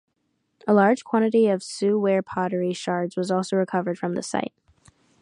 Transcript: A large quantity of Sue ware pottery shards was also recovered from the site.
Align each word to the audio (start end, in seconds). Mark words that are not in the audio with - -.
A 0.67 0.73
large 0.73 1.03
quantity 1.03 1.45
of 1.47 1.61
Sue 1.61 1.99
ware 1.99 2.23
pottery 2.23 2.73
shards 2.73 3.15
was 3.15 3.29
also 3.29 3.55
recovered 3.55 3.99
from 3.99 4.15
the 4.15 4.23
site. 4.23 4.51